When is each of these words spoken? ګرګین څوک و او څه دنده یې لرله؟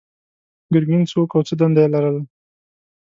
ګرګین 0.73 1.03
څوک 1.11 1.29
و 1.31 1.35
او 1.35 1.41
څه 1.47 1.53
دنده 1.59 1.81
یې 1.83 1.89
لرله؟ 1.93 2.21